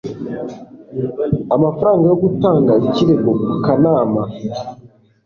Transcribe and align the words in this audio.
amafaranga 1.55 2.03
yo 2.11 2.17
gutanga 2.23 2.71
ikirego 2.87 3.31
ku 3.43 3.55
kanama 3.65 4.21